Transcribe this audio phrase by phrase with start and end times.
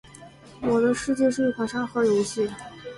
[0.67, 2.49] 《我的世界》是一款沙盒游戏。